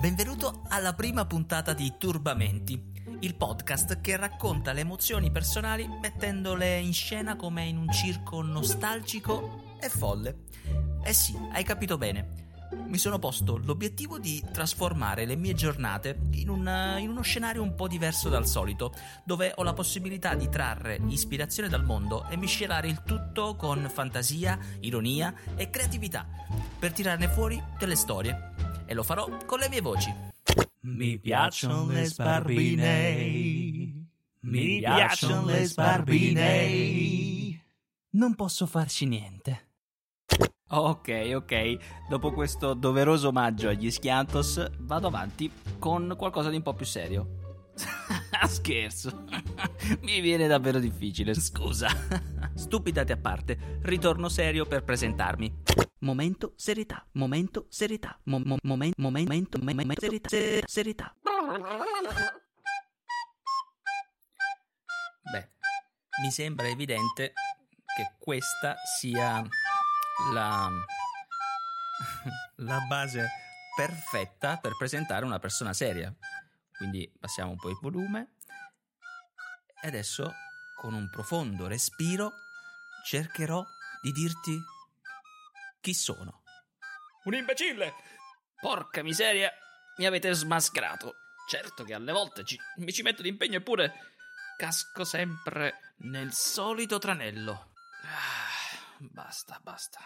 Benvenuto 0.00 0.62
alla 0.68 0.94
prima 0.94 1.26
puntata 1.26 1.74
di 1.74 1.92
Turbamenti, 1.98 2.82
il 3.20 3.34
podcast 3.34 4.00
che 4.00 4.16
racconta 4.16 4.72
le 4.72 4.80
emozioni 4.80 5.30
personali 5.30 5.86
mettendole 5.86 6.78
in 6.78 6.94
scena 6.94 7.36
come 7.36 7.66
in 7.66 7.76
un 7.76 7.92
circo 7.92 8.40
nostalgico 8.40 9.76
e 9.78 9.90
folle. 9.90 10.44
Eh 11.04 11.12
sì, 11.12 11.36
hai 11.52 11.64
capito 11.64 11.98
bene. 11.98 12.48
Mi 12.86 12.96
sono 12.96 13.18
posto 13.18 13.58
l'obiettivo 13.58 14.18
di 14.18 14.42
trasformare 14.50 15.26
le 15.26 15.36
mie 15.36 15.52
giornate 15.52 16.18
in, 16.30 16.48
una, 16.48 16.96
in 16.96 17.10
uno 17.10 17.20
scenario 17.20 17.62
un 17.62 17.74
po' 17.74 17.86
diverso 17.86 18.30
dal 18.30 18.46
solito, 18.46 18.94
dove 19.22 19.52
ho 19.54 19.62
la 19.62 19.74
possibilità 19.74 20.34
di 20.34 20.48
trarre 20.48 20.98
ispirazione 21.08 21.68
dal 21.68 21.84
mondo 21.84 22.26
e 22.30 22.38
miscelare 22.38 22.88
il 22.88 23.02
tutto 23.02 23.54
con 23.54 23.86
fantasia, 23.92 24.58
ironia 24.80 25.34
e 25.56 25.68
creatività, 25.68 26.26
per 26.78 26.90
tirarne 26.94 27.28
fuori 27.28 27.62
delle 27.78 27.96
storie 27.96 28.59
e 28.90 28.94
lo 28.94 29.04
farò 29.04 29.28
con 29.46 29.60
le 29.60 29.68
mie 29.68 29.80
voci. 29.80 30.12
Mi 30.80 31.16
piacciono 31.20 31.86
le 31.86 32.06
sbarbine. 32.06 34.08
Mi 34.40 34.80
piacciono 34.80 35.44
le 35.44 35.64
sbarbine. 35.64 37.64
Non 38.10 38.34
posso 38.34 38.66
farci 38.66 39.06
niente. 39.06 39.68
Ok, 40.70 41.30
ok, 41.36 41.76
dopo 42.08 42.32
questo 42.32 42.74
doveroso 42.74 43.28
omaggio 43.28 43.68
agli 43.68 43.92
Schiantos 43.92 44.68
vado 44.80 45.06
avanti 45.06 45.48
con 45.78 46.16
qualcosa 46.18 46.50
di 46.50 46.56
un 46.56 46.62
po' 46.62 46.74
più 46.74 46.86
serio. 46.86 47.49
Scherzo, 48.46 49.24
mi 50.00 50.20
viene 50.20 50.46
davvero 50.46 50.78
difficile, 50.78 51.34
scusa. 51.34 51.88
Stupidate 52.54 53.12
a 53.12 53.16
parte, 53.16 53.78
ritorno 53.82 54.28
serio 54.28 54.66
per 54.66 54.84
presentarmi. 54.84 55.62
Momento 56.00 56.52
serietà, 56.56 57.06
momento 57.12 57.66
serietà, 57.68 58.18
mo- 58.24 58.40
mo- 58.44 58.56
momen- 58.62 58.92
momento, 58.96 59.58
momento 59.60 60.00
serietà, 60.00 60.28
ser- 60.28 60.68
serietà. 60.68 61.14
Beh, 65.32 65.50
mi 66.22 66.30
sembra 66.30 66.68
evidente 66.68 67.32
che 67.96 68.14
questa 68.18 68.76
sia 68.98 69.46
la 70.32 70.70
la 72.56 72.80
base 72.88 73.28
perfetta 73.76 74.56
per 74.56 74.76
presentare 74.76 75.24
una 75.24 75.38
persona 75.38 75.72
seria. 75.72 76.14
Quindi 76.80 77.12
passiamo 77.20 77.50
un 77.50 77.58
po' 77.58 77.68
il 77.68 77.76
volume 77.78 78.36
e 79.82 79.86
adesso 79.86 80.32
con 80.78 80.94
un 80.94 81.10
profondo 81.10 81.66
respiro 81.66 82.32
cercherò 83.04 83.62
di 84.00 84.12
dirti 84.12 84.58
chi 85.78 85.92
sono. 85.92 86.42
Un 87.24 87.34
imbecille! 87.34 87.92
Porca 88.58 89.02
miseria, 89.02 89.52
mi 89.98 90.06
avete 90.06 90.32
smascherato. 90.32 91.16
Certo 91.50 91.84
che 91.84 91.92
alle 91.92 92.12
volte 92.12 92.44
ci, 92.44 92.58
mi 92.76 92.94
ci 92.94 93.02
metto 93.02 93.20
d'impegno 93.20 93.58
eppure 93.58 94.14
casco 94.56 95.04
sempre 95.04 95.94
nel 95.98 96.32
solito 96.32 96.98
tranello. 96.98 97.72
Ah, 98.04 98.96
basta, 99.00 99.60
basta. 99.62 100.00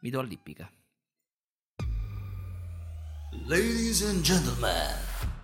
Mi 0.00 0.10
do 0.10 0.18
all'ippica. 0.18 0.68
Ladies 3.46 4.02
and 4.02 4.22
gentlemen. 4.22 5.37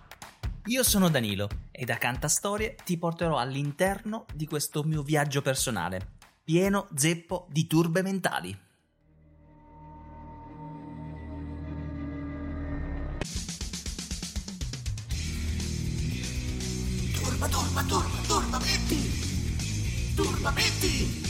Io 0.67 0.81
sono 0.81 1.09
Danilo 1.09 1.47
e 1.69 1.85
da 1.85 1.99
Cantastorie 1.99 2.75
ti 2.83 2.97
porterò 2.97 3.37
all'interno 3.37 4.25
di 4.33 4.47
questo 4.47 4.81
mio 4.81 5.03
viaggio 5.03 5.43
personale, 5.43 6.13
pieno 6.43 6.87
zeppo 6.95 7.45
di 7.51 7.67
turbe 7.67 8.01
mentali. 8.01 8.57
Turba, 17.13 17.47
turba, 17.47 17.83
turba, 17.83 18.17
turbamenti. 18.25 20.13
Turbamenti. 20.15 21.24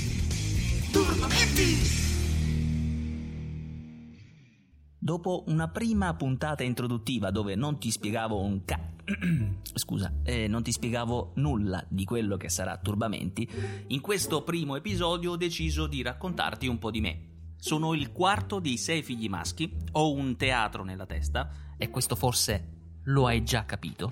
Dopo 5.05 5.43
una 5.49 5.67
prima 5.67 6.15
puntata 6.15 6.63
introduttiva 6.63 7.29
dove 7.29 7.53
non 7.53 7.77
ti 7.77 7.91
spiegavo 7.91 8.41
un 8.41 8.65
ca... 8.65 8.79
Scusa, 9.75 10.11
eh, 10.23 10.47
non 10.47 10.63
ti 10.63 10.71
spiegavo 10.71 11.33
nulla 11.35 11.85
di 11.87 12.05
quello 12.05 12.37
che 12.37 12.49
sarà 12.49 12.75
Turbamenti, 12.79 13.47
in 13.89 14.01
questo 14.01 14.41
primo 14.41 14.75
episodio 14.75 15.33
ho 15.33 15.37
deciso 15.37 15.85
di 15.85 16.01
raccontarti 16.01 16.65
un 16.65 16.79
po' 16.79 16.89
di 16.89 17.01
me. 17.01 17.19
Sono 17.55 17.93
il 17.93 18.11
quarto 18.11 18.57
dei 18.57 18.77
sei 18.77 19.03
figli 19.03 19.29
maschi, 19.29 19.71
ho 19.91 20.11
un 20.11 20.35
teatro 20.37 20.83
nella 20.83 21.05
testa, 21.05 21.51
e 21.77 21.91
questo 21.91 22.15
forse 22.15 23.01
lo 23.03 23.27
hai 23.27 23.43
già 23.43 23.63
capito. 23.63 24.11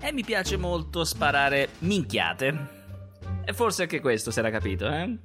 E 0.00 0.10
mi 0.10 0.24
piace 0.24 0.56
molto 0.56 1.04
sparare 1.04 1.68
minchiate. 1.78 2.68
E 3.44 3.52
forse 3.52 3.82
anche 3.82 4.00
questo 4.00 4.32
si 4.32 4.40
era 4.40 4.50
capito, 4.50 4.90
eh? 4.90 5.18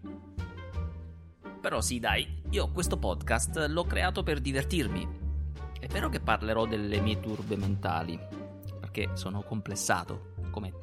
Però 1.60 1.82
sì, 1.82 2.00
dai, 2.00 2.41
io 2.52 2.70
questo 2.70 2.98
podcast 2.98 3.66
l'ho 3.70 3.86
creato 3.86 4.24
per 4.24 4.42
divertirmi. 4.42 5.20
È 5.80 5.88
vero 5.88 6.10
che 6.10 6.20
parlerò 6.20 6.66
delle 6.66 7.00
mie 7.00 7.18
turbe 7.22 7.56
mentali, 7.56 8.20
perché 8.78 9.12
sono 9.14 9.42
complessato, 9.42 10.34
come, 10.52 10.74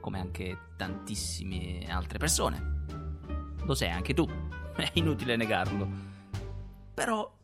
come 0.00 0.18
anche 0.18 0.58
tantissime 0.78 1.84
altre 1.90 2.16
persone. 2.16 2.86
Lo 3.64 3.74
sei 3.74 3.90
anche 3.90 4.14
tu, 4.14 4.26
è 4.76 4.90
inutile 4.94 5.36
negarlo. 5.36 5.86
Però, 6.94 7.36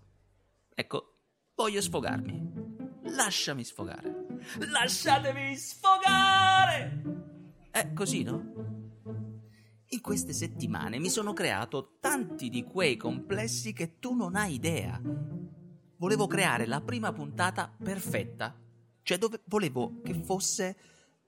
ecco, 0.74 1.18
voglio 1.54 1.82
sfogarmi. 1.82 2.52
Lasciami 3.14 3.62
sfogare. 3.62 4.38
Lasciatemi 4.70 5.54
sfogare! 5.56 7.02
È 7.70 7.92
così, 7.92 8.22
no? 8.22 8.73
In 9.88 10.00
queste 10.00 10.32
settimane 10.32 10.98
mi 10.98 11.08
sono 11.08 11.32
creato 11.32 11.98
tanti 12.00 12.48
di 12.48 12.64
quei 12.64 12.96
complessi 12.96 13.72
che 13.72 13.98
tu 13.98 14.14
non 14.14 14.34
hai 14.34 14.54
idea. 14.54 15.00
Volevo 15.96 16.26
creare 16.26 16.66
la 16.66 16.80
prima 16.80 17.12
puntata 17.12 17.72
perfetta, 17.82 18.58
cioè 19.02 19.18
dove 19.18 19.42
volevo 19.46 20.00
che 20.02 20.14
fosse 20.14 20.76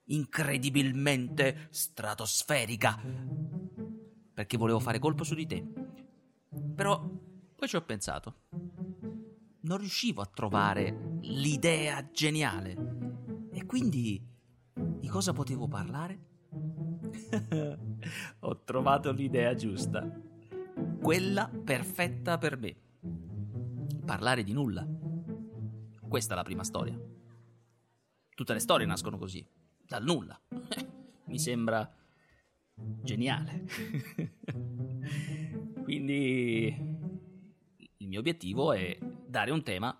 incredibilmente 0.07 1.69
stratosferica, 1.71 3.01
perché 4.35 4.57
volevo 4.57 4.81
fare 4.81 4.99
colpo 4.99 5.23
su 5.23 5.35
di 5.35 5.47
te. 5.47 5.65
Però 6.75 7.01
poi 7.55 7.69
ci 7.69 7.77
ho 7.77 7.83
pensato. 7.83 8.43
Non 9.61 9.79
riuscivo 9.79 10.23
a 10.23 10.27
trovare 10.27 11.19
l'idea 11.23 12.11
geniale. 12.11 13.49
E 13.53 13.65
quindi 13.65 14.23
di 14.75 15.09
cosa 15.09 15.33
potevo 15.33 15.69
parlare? 15.69 16.36
Ho 18.41 18.63
trovato 18.65 19.13
l'idea 19.13 19.55
giusta. 19.55 20.09
Quella 21.01 21.51
perfetta 21.65 22.39
per 22.39 22.57
me. 22.59 22.77
Parlare 24.05 24.43
di 24.43 24.53
nulla. 24.53 24.87
Questa 26.09 26.35
è 26.35 26.37
la 26.37 26.43
prima 26.43 26.65
storia. 26.65 26.99
Tutte 28.35 28.53
le 28.53 28.59
storie 28.59 28.87
nascono 28.87 29.19
così, 29.19 29.47
dal 29.87 30.05
nulla. 30.05 30.39
Mi 31.27 31.39
sembra 31.39 31.91
geniale. 32.75 33.65
Quindi 35.83 36.67
il 37.99 38.09
mio 38.09 38.21
obiettivo 38.21 38.73
è 38.73 38.99
dare 39.27 39.51
un 39.51 39.63
tema 39.63 39.99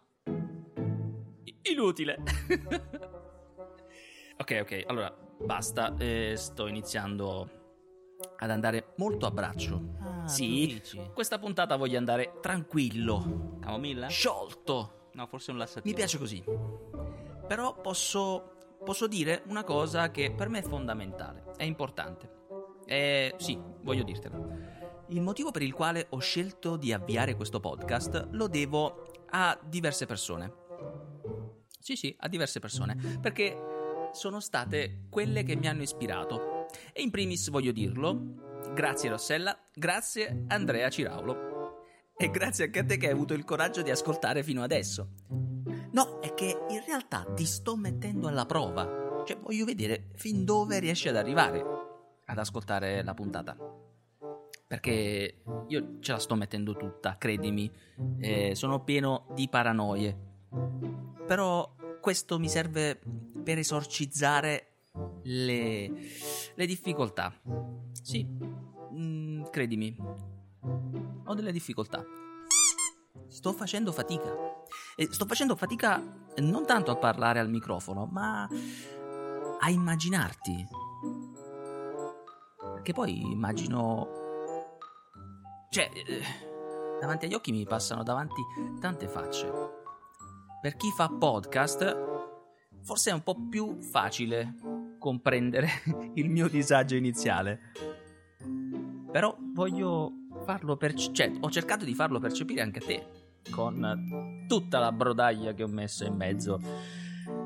inutile. 1.63 2.23
ok, 4.37 4.59
ok, 4.63 4.85
allora 4.87 5.26
basta, 5.39 5.95
eh, 5.97 6.35
sto 6.37 6.67
iniziando 6.67 7.49
ad 8.39 8.51
andare 8.51 8.95
molto 8.97 9.27
a 9.27 9.31
braccio. 9.31 9.95
Ah, 10.01 10.29
sì, 10.29 10.81
questa 11.13 11.39
puntata 11.39 11.77
voglio 11.77 11.99
andare 11.99 12.39
tranquillo. 12.41 13.59
Camomilla? 13.61 14.09
Sciolto. 14.09 15.11
No, 15.13 15.27
forse 15.27 15.51
un 15.51 15.59
lassativo. 15.59 15.89
Mi 15.89 15.95
piace 15.95 16.19
così. 16.19 16.43
Però 17.47 17.81
posso, 17.81 18.79
posso 18.85 19.07
dire 19.07 19.43
una 19.47 19.65
cosa 19.65 20.11
che 20.11 20.33
per 20.33 20.49
me 20.49 20.59
è 20.59 20.63
fondamentale, 20.63 21.53
è 21.57 21.65
importante. 21.65 22.35
Eh, 22.87 23.35
sì, 23.39 23.59
voglio 23.83 24.03
dirtelo. 24.03 24.75
Il 25.09 25.21
motivo 25.21 25.53
per 25.53 25.63
il 25.63 25.73
quale 25.73 26.07
ho 26.11 26.19
scelto 26.19 26.77
di 26.77 26.93
avviare 26.93 27.37
questo 27.37 27.61
podcast 27.61 28.29
lo 28.33 28.49
devo 28.49 29.25
a 29.31 29.59
diverse 29.63 30.07
persone. 30.07 30.65
Sì, 31.79 31.95
sì, 31.95 32.15
a 32.19 32.29
diverse 32.29 32.59
persone. 32.59 32.97
Perché 33.21 33.76
sono 34.17 34.41
state 34.41 35.03
quelle 35.11 35.43
che 35.43 35.55
mi 35.55 35.69
hanno 35.69 35.83
ispirato. 35.83 36.67
E 36.93 37.03
in 37.03 37.11
primis 37.11 37.51
voglio 37.51 37.71
dirlo, 37.71 38.71
grazie 38.73 39.11
Rossella, 39.11 39.57
grazie 39.75 40.45
Andrea 40.49 40.89
Ciraulo. 40.89 41.85
E 42.17 42.31
grazie 42.31 42.65
anche 42.65 42.79
a 42.79 42.85
te 42.85 42.97
che 42.97 43.07
hai 43.07 43.13
avuto 43.13 43.35
il 43.35 43.45
coraggio 43.45 43.83
di 43.83 43.91
ascoltare 43.91 44.43
fino 44.43 44.63
adesso. 44.63 45.11
No, 45.93 46.19
è 46.21 46.33
che 46.33 46.65
in 46.71 46.83
realtà 46.87 47.27
ti 47.35 47.45
sto 47.45 47.77
mettendo 47.77 48.27
alla 48.27 48.47
prova. 48.47 49.23
Cioè, 49.27 49.39
voglio 49.39 49.67
vedere 49.67 50.09
fin 50.15 50.45
dove 50.45 50.79
riesci 50.79 51.09
ad 51.09 51.17
arrivare 51.17 51.63
ad 52.25 52.39
ascoltare 52.39 53.05
la 53.05 53.13
puntata. 53.13 53.57
Perché 54.67 55.43
io 55.69 55.99
ce 56.01 56.13
la 56.13 56.19
sto 56.19 56.35
mettendo 56.35 56.75
tutta, 56.75 57.19
credimi. 57.19 57.71
Eh, 58.19 58.55
sono 58.55 58.83
pieno 58.83 59.27
di 59.35 59.49
paranoie. 59.49 60.17
Però 61.27 61.75
questo 62.01 62.39
mi 62.39 62.49
serve 62.49 63.01
per 63.47 63.59
esorcizzare 63.59 64.89
le, 65.23 65.89
le 66.53 66.67
difficoltà. 66.67 67.33
Sì, 68.03 68.27
mm, 68.27 69.45
credimi, 69.53 69.97
ho 71.25 71.33
delle 71.33 71.53
difficoltà. 71.53 72.05
Sto 73.29 73.53
facendo 73.53 73.93
fatica. 73.93 74.35
E 74.97 75.07
sto 75.13 75.27
facendo 75.27 75.55
fatica 75.55 76.03
non 76.39 76.67
tanto 76.67 76.91
a 76.91 76.97
parlare 76.97 77.39
al 77.39 77.49
microfono, 77.49 78.07
ma 78.07 78.49
a 79.61 79.71
immaginarti. 79.71 80.67
Perché 82.75 82.93
poi 82.93 83.31
immagino... 83.31 84.09
Cioè, 85.71 85.89
eh, 85.95 86.99
davanti 87.01 87.27
agli 87.27 87.35
occhi 87.35 87.53
mi 87.53 87.65
passano 87.65 88.03
davanti 88.03 88.43
tante 88.81 89.07
facce. 89.07 89.49
Per 90.61 90.75
chi 90.75 90.91
fa 90.91 91.09
podcast, 91.09 92.16
forse 92.83 93.11
è 93.11 93.13
un 93.13 93.23
po' 93.23 93.37
più 93.49 93.81
facile 93.81 94.55
comprendere 94.99 95.69
il 96.15 96.29
mio 96.29 96.49
disagio 96.49 96.97
iniziale. 96.97 97.73
Però 99.11 99.37
voglio 99.55 100.13
farlo 100.45 100.77
percepire, 100.77 101.15
cioè, 101.15 101.39
ho 101.41 101.51
cercato 101.51 101.85
di 101.85 101.95
farlo 101.95 102.19
percepire 102.19 102.61
anche 102.61 102.79
a 102.81 102.87
te, 102.87 103.07
con 103.51 104.45
tutta 104.47 104.79
la 104.79 104.93
brodaglia 104.93 105.55
che 105.55 105.63
ho 105.63 105.69
messo 105.69 106.05
in 106.05 106.15
mezzo 106.15 106.61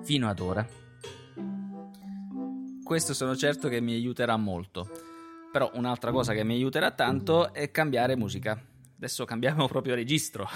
fino 0.03 0.29
ad 0.29 0.41
ora. 0.41 0.67
Questo 2.83 3.15
sono 3.15 3.37
certo 3.37 3.69
che 3.69 3.81
mi 3.81 3.95
aiuterà 3.95 4.37
molto. 4.37 4.89
Però 5.53 5.71
un'altra 5.75 6.13
cosa 6.13 6.33
che 6.33 6.45
mi 6.45 6.55
aiuterà 6.55 6.93
tanto 6.93 7.53
è 7.53 7.71
cambiare 7.71 8.17
musica. 8.17 8.61
Adesso 8.97 9.25
cambiamo 9.25 9.67
proprio 9.69 9.95
registro. 9.95 10.49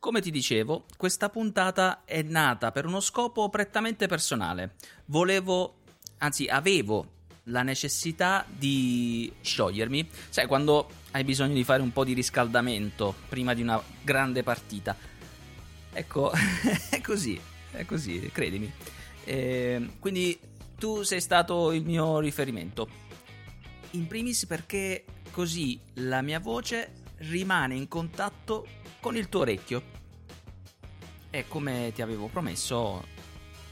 Come 0.00 0.20
ti 0.20 0.30
dicevo, 0.30 0.84
questa 0.96 1.28
puntata 1.28 2.04
è 2.04 2.22
nata 2.22 2.70
per 2.70 2.86
uno 2.86 3.00
scopo 3.00 3.48
prettamente 3.48 4.06
personale. 4.06 4.76
Volevo, 5.06 5.78
anzi 6.18 6.46
avevo 6.46 7.14
la 7.44 7.64
necessità 7.64 8.46
di 8.48 9.32
sciogliermi. 9.40 10.08
Sai, 10.28 10.46
quando 10.46 10.88
hai 11.10 11.24
bisogno 11.24 11.54
di 11.54 11.64
fare 11.64 11.82
un 11.82 11.92
po' 11.92 12.04
di 12.04 12.12
riscaldamento 12.12 13.12
prima 13.28 13.54
di 13.54 13.62
una 13.62 13.82
grande 14.02 14.44
partita. 14.44 14.96
Ecco, 15.92 16.30
è 16.90 17.00
così, 17.00 17.38
è 17.72 17.84
così, 17.84 18.30
credimi. 18.32 18.72
E 19.24 19.94
quindi 19.98 20.38
tu 20.78 21.02
sei 21.02 21.20
stato 21.20 21.72
il 21.72 21.84
mio 21.84 22.20
riferimento. 22.20 22.88
In 23.92 24.06
primis 24.06 24.46
perché 24.46 25.04
così 25.32 25.80
la 25.94 26.22
mia 26.22 26.38
voce 26.38 27.06
rimane 27.18 27.74
in 27.74 27.88
contatto 27.88 28.66
con 29.00 29.16
il 29.16 29.28
tuo 29.28 29.40
orecchio. 29.40 29.96
E 31.30 31.46
come 31.46 31.92
ti 31.94 32.02
avevo 32.02 32.26
promesso, 32.28 32.76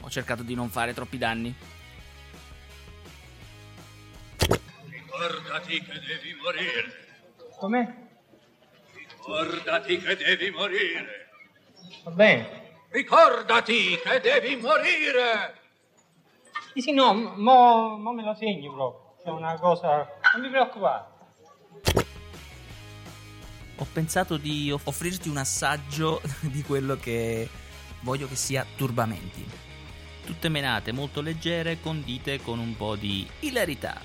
ho 0.01 0.09
cercato 0.09 0.43
di 0.43 0.53
non 0.53 0.69
fare 0.69 0.93
troppi 0.93 1.17
danni. 1.17 1.55
Ricordati 4.89 5.81
che 5.81 5.99
devi 5.99 6.35
morire. 6.41 7.05
Come? 7.57 8.09
Ricordati 8.93 9.97
che 9.97 10.15
devi 10.15 10.51
morire. 10.51 11.29
Va 12.03 12.11
bene. 12.11 12.65
Ricordati 12.89 13.97
che 13.97 14.19
devi 14.19 14.55
morire. 14.57 15.55
Sì, 16.73 16.81
sì, 16.81 16.93
no, 16.93 17.13
mo, 17.13 17.97
mo 17.97 18.13
me 18.13 18.23
lo 18.23 18.35
segni 18.35 18.69
proprio. 18.69 19.15
C'è 19.23 19.29
una 19.29 19.57
cosa... 19.57 20.07
Non 20.35 20.41
mi 20.41 20.49
preoccupare. 20.49 21.15
Ho 23.77 23.87
pensato 23.91 24.37
di 24.37 24.71
off- 24.71 24.87
offrirti 24.87 25.29
un 25.29 25.37
assaggio 25.37 26.21
di 26.41 26.61
quello 26.63 26.97
che 26.97 27.49
voglio 28.01 28.27
che 28.27 28.35
sia 28.35 28.65
Turbamenti. 28.75 29.45
Tutte 30.25 30.49
menate 30.49 30.91
molto 30.91 31.21
leggere, 31.21 31.79
condite 31.79 32.41
con 32.41 32.59
un 32.59 32.75
po' 32.75 32.95
di 32.95 33.27
hilarità. 33.39 34.01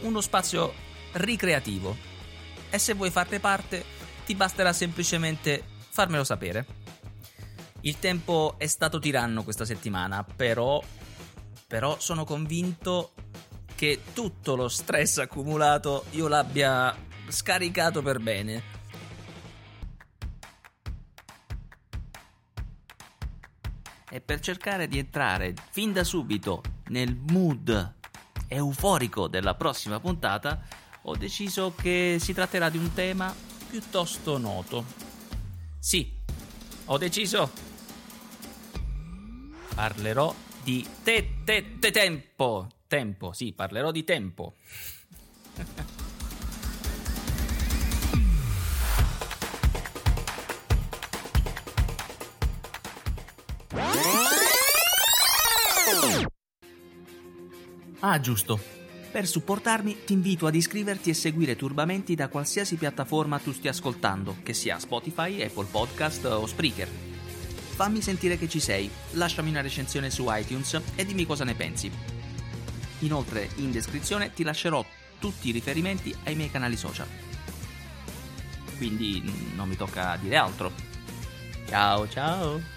Uno 0.00 0.20
spazio 0.20 0.72
ricreativo. 1.12 1.96
E 2.70 2.78
se 2.78 2.94
vuoi 2.94 3.10
farne 3.10 3.40
parte, 3.40 3.84
ti 4.24 4.34
basterà 4.34 4.72
semplicemente 4.72 5.62
farmelo 5.88 6.24
sapere. 6.24 6.66
Il 7.80 7.98
tempo 7.98 8.54
è 8.58 8.66
stato 8.66 8.98
tiranno 8.98 9.42
questa 9.42 9.64
settimana, 9.64 10.24
però, 10.24 10.80
però 11.66 11.98
sono 11.98 12.24
convinto 12.24 13.12
che 13.74 14.00
tutto 14.12 14.54
lo 14.54 14.68
stress 14.68 15.18
accumulato 15.18 16.04
io 16.10 16.28
l'abbia 16.28 16.96
scaricato 17.26 18.00
per 18.00 18.20
bene. 18.20 18.80
E 24.14 24.20
per 24.20 24.40
cercare 24.40 24.88
di 24.88 24.98
entrare 24.98 25.54
fin 25.70 25.90
da 25.90 26.04
subito 26.04 26.62
nel 26.88 27.16
mood 27.30 27.94
euforico 28.46 29.26
della 29.26 29.54
prossima 29.54 30.00
puntata, 30.00 30.60
ho 31.04 31.16
deciso 31.16 31.74
che 31.74 32.18
si 32.20 32.34
tratterà 32.34 32.68
di 32.68 32.76
un 32.76 32.92
tema 32.92 33.34
piuttosto 33.70 34.36
noto. 34.36 34.84
Sì, 35.78 36.12
ho 36.84 36.98
deciso. 36.98 37.50
Parlerò 39.74 40.34
di 40.62 40.86
te, 41.02 41.36
te, 41.42 41.78
te 41.78 41.90
tempo. 41.90 42.68
Tempo, 42.86 43.32
sì, 43.32 43.54
parlerò 43.54 43.90
di 43.90 44.04
tempo. 44.04 44.56
Ah, 58.04 58.18
giusto. 58.18 58.60
Per 59.12 59.28
supportarmi 59.28 60.04
ti 60.04 60.12
invito 60.12 60.46
ad 60.48 60.56
iscriverti 60.56 61.10
e 61.10 61.14
seguire 61.14 61.54
Turbamenti 61.54 62.16
da 62.16 62.28
qualsiasi 62.28 62.74
piattaforma 62.74 63.38
tu 63.38 63.52
stia 63.52 63.70
ascoltando, 63.70 64.38
che 64.42 64.54
sia 64.54 64.80
Spotify, 64.80 65.40
Apple 65.42 65.66
Podcast 65.70 66.24
o 66.24 66.46
Spreaker. 66.46 66.88
Fammi 66.88 68.00
sentire 68.00 68.36
che 68.38 68.48
ci 68.48 68.58
sei, 68.58 68.90
lasciami 69.12 69.50
una 69.50 69.60
recensione 69.60 70.10
su 70.10 70.26
iTunes 70.28 70.80
e 70.96 71.04
dimmi 71.04 71.26
cosa 71.26 71.44
ne 71.44 71.54
pensi. 71.54 71.90
Inoltre, 73.00 73.50
in 73.56 73.70
descrizione 73.70 74.32
ti 74.32 74.42
lascerò 74.42 74.84
tutti 75.20 75.50
i 75.50 75.52
riferimenti 75.52 76.12
ai 76.24 76.34
miei 76.34 76.50
canali 76.50 76.76
social. 76.76 77.06
Quindi 78.78 79.22
non 79.54 79.68
mi 79.68 79.76
tocca 79.76 80.16
dire 80.20 80.36
altro. 80.36 80.72
Ciao 81.68 82.08
ciao! 82.08 82.71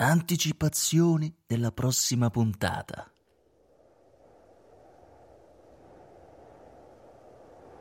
Anticipazioni 0.00 1.34
della 1.44 1.72
prossima 1.72 2.30
puntata. 2.30 3.10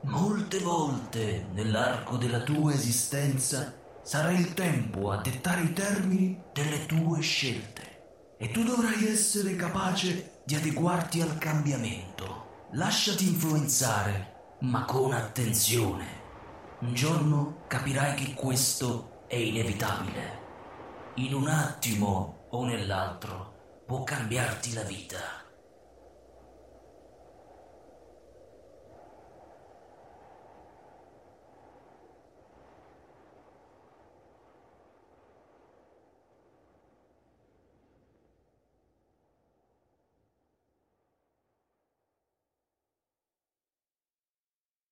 Molte 0.02 0.58
volte 0.58 1.46
nell'arco 1.54 2.18
della 2.18 2.42
tua 2.42 2.74
esistenza 2.74 3.72
sarà 4.02 4.32
il 4.32 4.56
tempo 4.56 5.12
a 5.12 5.22
dettare 5.22 5.62
i 5.62 5.74
termini 5.74 6.42
delle 6.54 6.88
tue 6.88 7.22
scelte 7.22 8.36
e 8.40 8.50
tu 8.50 8.64
dovrai 8.64 9.06
essere 9.08 9.56
capace 9.56 10.42
di 10.44 10.56
adeguarti 10.56 11.22
al 11.22 11.38
cambiamento. 11.38 12.66
Lasciati 12.72 13.28
influenzare, 13.28 14.56
ma 14.62 14.86
con 14.86 15.14
attenzione. 15.14 16.08
Un 16.80 16.96
giorno 16.96 17.66
capirai 17.68 18.16
che 18.16 18.34
questo 18.34 19.26
è 19.28 19.36
inevitabile. 19.36 20.37
In 21.20 21.34
un 21.34 21.48
attimo 21.48 22.46
o 22.50 22.64
nell'altro 22.64 23.82
può 23.88 24.04
cambiarti 24.04 24.74
la 24.74 24.84
vita. 24.84 25.47